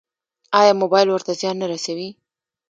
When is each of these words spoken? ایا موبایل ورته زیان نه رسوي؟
ایا 0.59 0.71
موبایل 0.81 1.07
ورته 1.11 1.31
زیان 1.39 1.55
نه 1.61 1.67
رسوي؟ 1.71 2.09